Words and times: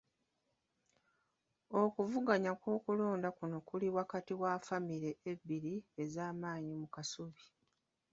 Okuvuganya 1.81 2.51
kw'okulonda 2.59 3.29
kuno 3.37 3.57
kuli 3.67 3.87
wakati 3.97 4.33
wa 4.41 4.51
famire 4.67 5.11
ebbiri 5.31 5.75
ez'amaanyi 6.03 6.73
mu 6.81 6.87
Kasubi. 6.95 7.43